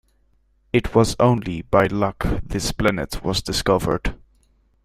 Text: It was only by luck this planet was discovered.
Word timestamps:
It 0.73 0.95
was 0.95 1.15
only 1.19 1.61
by 1.61 1.85
luck 1.85 2.23
this 2.43 2.71
planet 2.71 3.23
was 3.23 3.43
discovered. 3.43 4.15